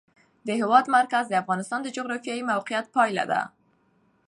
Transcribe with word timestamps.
د 0.47 0.49
هېواد 0.59 0.85
مرکز 0.97 1.25
د 1.29 1.33
افغانستان 1.43 1.79
د 1.83 1.87
جغرافیایي 1.97 2.43
موقیعت 2.51 2.85
پایله 2.95 3.23
ده. 3.31 3.41